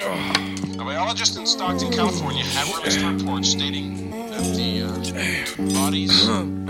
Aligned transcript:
A 0.00 0.84
biologist 0.84 1.36
in 1.36 1.46
Stockton, 1.46 1.90
California, 1.92 2.44
have 2.44 2.68
released 2.76 3.00
a 3.00 3.10
report 3.10 3.44
stating 3.44 4.10
that 4.30 4.54
the 4.54 4.82
uh, 4.84 4.88
bodies 5.74 6.28
of 6.28 6.66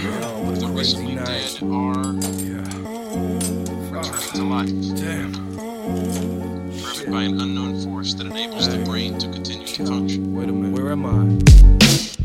the 0.60 0.68
recently 0.68 1.14
dead 1.16 1.62
are 1.62 2.12
returning 3.92 4.32
to 4.34 4.42
life, 4.44 4.68
driven 6.94 7.12
by 7.12 7.22
an 7.22 7.40
unknown 7.40 7.80
force 7.82 8.14
that 8.14 8.26
enables 8.26 8.68
the 8.68 8.78
brain 8.84 9.18
to 9.18 9.28
continue 9.28 9.66
to 9.66 9.86
function. 9.86 10.34
Wait 10.34 10.48
a 10.48 10.52
minute, 10.52 10.72
where 10.72 10.92
am 10.92 11.06
I? 11.06 12.17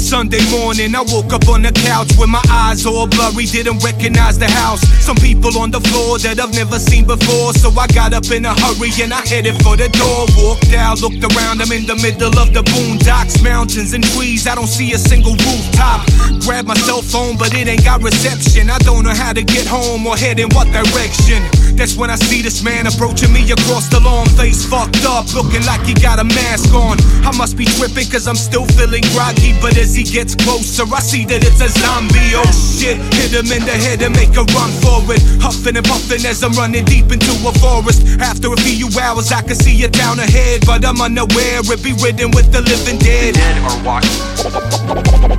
Sunday 0.00 0.40
morning, 0.50 0.94
I 0.96 1.02
woke 1.12 1.32
up 1.32 1.46
on 1.48 1.62
the 1.62 1.70
couch 1.70 2.08
with 2.16 2.28
my 2.28 2.42
eyes 2.48 2.86
all 2.86 3.06
blurry, 3.06 3.44
didn't 3.44 3.84
recognize 3.84 4.38
the 4.38 4.48
house. 4.48 4.80
Some 5.04 5.16
people 5.16 5.56
on 5.58 5.70
the 5.70 5.80
floor 5.80 6.18
that 6.18 6.40
I've 6.40 6.54
never 6.54 6.78
seen 6.80 7.04
before, 7.04 7.52
so 7.52 7.68
I 7.76 7.86
got 7.88 8.14
up 8.16 8.24
in 8.32 8.44
a 8.44 8.54
hurry 8.56 8.90
and 9.04 9.12
I 9.12 9.20
headed 9.20 9.60
for 9.62 9.76
the 9.76 9.92
door. 9.92 10.26
Walked 10.40 10.72
out, 10.72 11.04
looked 11.04 11.22
around, 11.22 11.60
I'm 11.60 11.70
in 11.70 11.84
the 11.84 11.94
middle 12.00 12.32
of 12.40 12.52
the 12.56 12.64
boondocks, 12.64 13.44
mountains 13.44 13.92
and 13.92 14.02
trees. 14.16 14.46
I 14.48 14.54
don't 14.54 14.72
see 14.72 14.92
a 14.92 14.98
single 14.98 15.36
rooftop. 15.36 16.00
Grab 16.42 16.66
my 16.66 16.74
cell 16.88 17.02
phone, 17.02 17.36
but 17.36 17.52
it 17.54 17.68
ain't 17.68 17.84
got 17.84 18.02
reception. 18.02 18.70
I 18.70 18.78
don't 18.78 19.04
know 19.04 19.14
how 19.14 19.32
to 19.32 19.44
get 19.44 19.66
home 19.66 20.06
or 20.06 20.16
head 20.16 20.40
in 20.40 20.48
what 20.56 20.66
direction. 20.72 21.44
That's 21.80 21.96
when 21.96 22.10
I 22.12 22.20
see 22.20 22.44
this 22.44 22.60
man 22.62 22.84
approaching 22.84 23.32
me 23.32 23.40
across 23.48 23.88
the 23.88 24.04
lawn, 24.04 24.28
face 24.36 24.68
fucked 24.68 25.00
up, 25.08 25.32
looking 25.32 25.64
like 25.64 25.80
he 25.88 25.96
got 25.96 26.20
a 26.20 26.24
mask 26.28 26.76
on. 26.76 27.00
I 27.24 27.32
must 27.32 27.56
be 27.56 27.64
tripping, 27.64 28.04
cause 28.12 28.28
I'm 28.28 28.36
still 28.36 28.68
feeling 28.76 29.00
groggy, 29.16 29.56
but 29.64 29.72
as 29.80 29.96
he 29.96 30.04
gets 30.04 30.36
closer, 30.36 30.84
I 30.92 31.00
see 31.00 31.24
that 31.32 31.40
it's 31.40 31.56
a 31.64 31.72
zombie. 31.72 32.36
Oh 32.36 32.44
shit, 32.52 33.00
hit 33.16 33.32
him 33.32 33.48
in 33.48 33.64
the 33.64 33.72
head 33.72 34.04
and 34.04 34.12
make 34.12 34.36
a 34.36 34.44
run 34.52 34.68
for 34.84 35.00
it. 35.08 35.24
Huffing 35.40 35.72
and 35.80 35.86
puffing 35.88 36.20
as 36.28 36.44
I'm 36.44 36.52
running 36.52 36.84
deep 36.84 37.16
into 37.16 37.32
a 37.48 37.52
forest. 37.56 38.04
After 38.20 38.52
a 38.52 38.60
few 38.60 38.92
hours, 39.00 39.32
I 39.32 39.40
can 39.40 39.56
see 39.56 39.80
it 39.80 39.96
down 39.96 40.20
ahead, 40.20 40.68
but 40.68 40.84
I'm 40.84 41.00
unaware 41.00 41.64
it 41.64 41.80
be 41.80 41.96
ridden 42.04 42.28
with 42.36 42.52
the 42.52 42.60
living 42.60 43.00
The 43.00 43.32
dead. 43.32 43.40
dead 43.40 43.56
are 43.64 43.80
walking. 43.80 44.12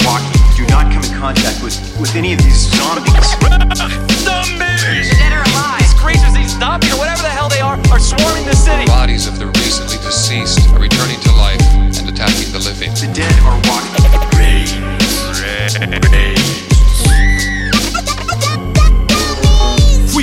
Walking. 0.09 0.41
Do 0.57 0.65
not 0.73 0.89
come 0.89 1.05
in 1.05 1.13
contact 1.21 1.61
with, 1.61 1.77
with 2.01 2.17
any 2.17 2.33
of 2.33 2.41
these. 2.41 2.65
Zombies! 2.73 4.20
Living. 13.11 13.11
The 13.11 13.19
dead 13.19 13.43
are 13.43 13.59
walking. 13.67 13.91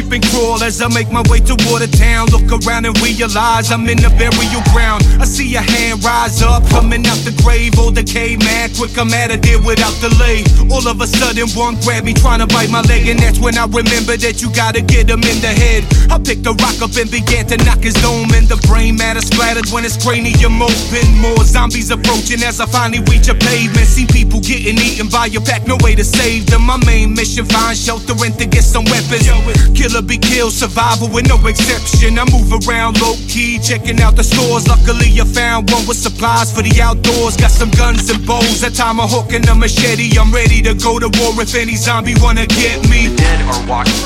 And 0.09 0.25
crawl 0.33 0.65
as 0.65 0.81
I 0.81 0.89
make 0.89 1.13
my 1.13 1.21
way 1.29 1.37
toward 1.37 1.85
the 1.85 1.91
town. 1.93 2.33
Look 2.33 2.49
around 2.49 2.87
and 2.87 2.97
realize 3.05 3.71
I'm 3.71 3.85
in 3.93 4.01
the 4.01 4.09
burial 4.17 4.65
ground. 4.73 5.05
I 5.21 5.29
see 5.29 5.55
a 5.55 5.61
hand 5.61 6.03
rise 6.03 6.41
up, 6.41 6.65
coming 6.73 7.05
out 7.05 7.21
the 7.29 7.37
grave. 7.45 7.77
Old 7.79 7.95
decay, 7.95 8.41
man, 8.41 8.73
quick, 8.73 8.97
I'm 8.97 9.13
out 9.13 9.37
of 9.37 9.45
there 9.45 9.61
without 9.61 9.93
delay. 10.01 10.49
All 10.73 10.81
of 10.89 11.05
a 11.05 11.07
sudden, 11.07 11.53
one 11.53 11.77
grabbed 11.85 12.07
me, 12.09 12.15
trying 12.17 12.41
to 12.41 12.49
bite 12.49 12.73
my 12.73 12.81
leg, 12.89 13.05
and 13.05 13.21
that's 13.21 13.39
when 13.39 13.61
I 13.61 13.69
remember 13.69 14.17
that 14.17 14.41
you 14.41 14.49
gotta 14.57 14.81
get 14.81 15.13
him 15.13 15.21
in 15.29 15.39
the 15.45 15.53
head. 15.53 15.85
I 16.09 16.17
picked 16.17 16.49
a 16.49 16.57
rock 16.57 16.81
up 16.81 16.97
and 16.97 17.11
began 17.13 17.45
to 17.53 17.61
knock 17.69 17.85
his 17.85 17.93
dome 18.01 18.33
in. 18.33 18.49
The 18.49 18.57
brain 18.65 18.97
matter 18.97 19.21
splattered 19.21 19.69
when 19.69 19.85
his 19.85 20.01
cranium 20.01 20.57
open. 20.57 21.05
More 21.21 21.45
zombies 21.45 21.93
approaching 21.93 22.41
as 22.49 22.65
I 22.65 22.67
finally 22.67 23.05
reach 23.13 23.29
a 23.29 23.37
pavement. 23.37 23.85
See 23.85 24.09
people 24.09 24.41
getting 24.41 24.81
eaten 24.81 25.13
by 25.13 25.29
a 25.29 25.41
pack, 25.45 25.69
no 25.69 25.77
way 25.85 25.93
to 26.01 26.05
save 26.05 26.49
them. 26.49 26.65
My 26.65 26.81
main 26.89 27.13
mission, 27.13 27.45
find 27.45 27.77
shelter 27.77 28.17
and 28.25 28.33
to 28.41 28.47
get 28.49 28.65
some 28.65 28.89
weapons. 28.89 29.29
Killer 29.77 29.98
be 30.03 30.19
killed, 30.19 30.53
survival 30.53 31.09
with 31.09 31.29
no 31.29 31.37
exception. 31.47 32.19
I 32.19 32.25
move 32.31 32.53
around 32.67 33.01
low 33.01 33.15
key, 33.27 33.59
checking 33.59 34.01
out 34.01 34.17
the 34.17 34.25
stores. 34.25 34.69
Luckily, 34.69 35.09
I 35.21 35.25
found 35.25 35.71
one 35.71 35.87
with 35.87 35.97
supplies 35.97 36.53
for 36.53 36.63
the 36.63 36.81
outdoors. 36.81 37.37
Got 37.37 37.51
some 37.51 37.71
guns 37.71 38.11
and 38.11 38.25
bows, 38.27 38.63
a 38.63 38.71
tomahawk 38.71 39.33
and 39.33 39.49
a 39.49 39.55
machete. 39.55 40.19
I'm 40.19 40.33
ready 40.33 40.63
to 40.63 40.75
go 40.75 40.99
to 40.99 41.09
war 41.19 41.33
if 41.41 41.55
any 41.55 41.77
zombie 41.77 42.15
wanna 42.21 42.47
get 42.47 42.83
me. 42.89 43.09
The 43.09 43.17
dead 43.17 43.41
are 43.49 43.63
walking. 43.67 43.97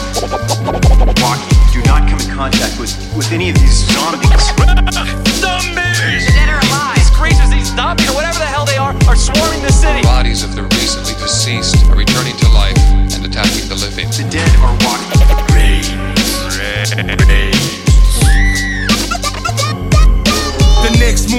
Walking. 1.21 1.53
Do 1.73 1.81
not 1.89 2.09
come 2.09 2.21
in 2.21 2.31
contact 2.37 2.79
with, 2.79 2.93
with 3.17 3.33
any 3.33 3.51
of 3.51 3.57
these 3.59 3.85
zombies. 3.91 4.29
Zombies! 5.41 6.25
Dead 6.31 6.49
or 6.49 6.61
alive. 6.69 6.97
These 6.97 7.11
creatures, 7.11 7.51
these 7.51 7.75
zombies, 7.75 8.09
or 8.11 8.15
whatever 8.15 8.39
the 8.39 8.47
hell 8.47 8.65
they 8.65 8.77
are, 8.77 8.95
are 9.09 9.17
swarming 9.17 9.63
the 9.63 9.73
city. 9.73 10.03
Bodies 10.03 10.45
of 10.45 10.55
the 10.55 10.63
recently 10.79 11.15
deceased 11.19 11.82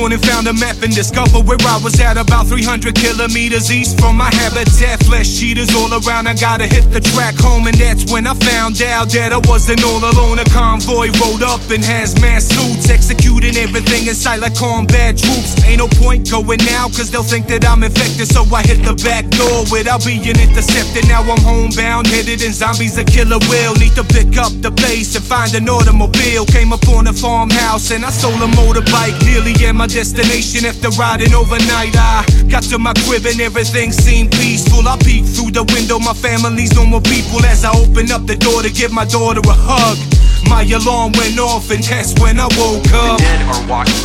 Morning 0.03 0.19
found 0.19 0.47
a 0.47 0.53
map 0.59 0.83
and 0.83 0.93
discovered 0.93 1.47
where 1.47 1.55
I 1.63 1.79
was 1.79 1.97
at 2.01 2.17
about 2.17 2.47
300 2.47 2.93
kilometers 2.93 3.71
east 3.71 3.97
from 4.01 4.17
my 4.17 4.27
habitat. 4.35 4.99
Flesh 5.07 5.39
cheaters 5.39 5.73
all 5.73 5.87
around, 5.95 6.27
I 6.27 6.35
gotta 6.35 6.67
hit 6.67 6.91
the 6.91 6.99
track 6.99 7.39
home, 7.39 7.67
and 7.67 7.77
that's 7.77 8.11
when 8.11 8.27
I 8.27 8.33
found 8.35 8.81
out 8.83 9.07
that 9.15 9.31
I 9.31 9.39
wasn't 9.47 9.81
all 9.85 10.03
alone. 10.03 10.39
A 10.39 10.45
convoy 10.51 11.07
rolled 11.23 11.41
up 11.41 11.63
in 11.71 11.79
hazmat 11.79 12.43
suits, 12.43 12.89
executing 12.89 13.55
everything 13.55 14.03
in 14.11 14.13
sight 14.13 14.41
like 14.41 14.59
combat 14.59 15.15
troops. 15.15 15.55
Ain't 15.63 15.79
no 15.79 15.87
point 15.87 16.29
going 16.29 16.59
now, 16.67 16.91
cause 16.91 17.07
they'll 17.09 17.23
think 17.23 17.47
that 17.47 17.63
I'm 17.63 17.81
infected, 17.81 18.27
so 18.27 18.43
I 18.51 18.59
hit 18.59 18.83
the 18.83 18.99
back 19.07 19.23
door 19.31 19.63
without 19.71 20.03
being 20.03 20.27
intercepted. 20.27 21.07
Now 21.07 21.23
I'm 21.23 21.39
homebound, 21.47 22.07
headed 22.07 22.43
in 22.43 22.51
zombies, 22.51 22.99
a 22.99 23.05
killer 23.07 23.39
will. 23.47 23.79
Need 23.79 23.95
to 23.95 24.03
pick 24.03 24.35
up 24.35 24.51
the 24.59 24.75
pace 24.83 25.15
and 25.15 25.23
find 25.23 25.55
an 25.55 25.69
automobile. 25.71 26.43
Came 26.51 26.75
upon 26.75 27.07
a 27.07 27.13
farmhouse 27.13 27.87
and 27.95 28.03
I 28.03 28.11
stole 28.11 28.35
a 28.43 28.51
motorbike. 28.51 29.15
Nearly 29.23 29.55
at 29.63 29.71
my 29.71 29.87
destination 29.93 30.65
after 30.65 30.89
riding 30.97 31.33
overnight. 31.37 31.93
I 31.93 32.25
got 32.49 32.63
to 32.73 32.79
my 32.79 32.93
crib 33.05 33.29
and 33.29 33.39
everything 33.39 33.91
seemed 33.91 34.31
peaceful. 34.31 34.81
I 34.89 34.97
peeked 34.97 35.29
through 35.37 35.53
the 35.53 35.63
window, 35.69 35.99
my 35.99 36.17
family's 36.17 36.73
normal 36.73 36.99
people. 36.99 37.45
As 37.45 37.63
I 37.63 37.69
opened 37.77 38.09
up 38.09 38.25
the 38.25 38.35
door 38.35 38.65
to 38.65 38.73
give 38.73 38.91
my 38.91 39.05
daughter 39.05 39.45
a 39.45 39.53
hug, 39.53 40.01
my 40.49 40.65
alarm 40.65 41.13
went 41.13 41.37
off 41.37 41.69
and 41.69 41.83
that's 41.85 42.17
when 42.17 42.41
I 42.41 42.49
woke 42.57 42.89
up. 42.89 43.05
The 43.05 43.13
up. 43.13 43.19
dead 43.21 43.41
are 43.45 43.63
walking. 43.69 44.01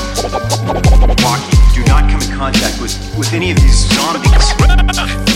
Walking. 1.25 1.56
Do 1.72 1.81
not 1.88 2.04
come 2.12 2.21
in 2.21 2.37
contact 2.37 2.77
with, 2.84 2.93
with 3.16 3.32
any 3.32 3.50
of 3.50 3.56
these 3.56 3.88
zombies. 3.88 4.28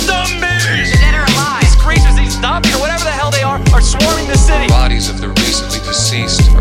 Zombies! 0.05 0.93
The 0.93 1.01
Dead 1.01 1.17
or 1.17 1.25
alive. 1.33 1.65
These 1.65 1.81
creatures, 1.81 2.17
these 2.21 2.37
zombies, 2.37 2.77
or 2.77 2.81
whatever 2.85 3.09
the 3.09 3.17
hell 3.17 3.33
they 3.33 3.43
are, 3.43 3.57
are 3.73 3.81
swarming 3.81 4.29
the 4.29 4.37
city. 4.37 4.69
Bodies 4.69 5.09
of 5.09 5.17
the 5.21 5.33
recently 5.41 5.81
deceased 5.81 6.45
are 6.53 6.61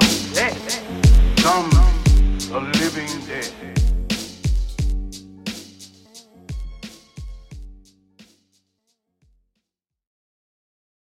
are 1.43 1.80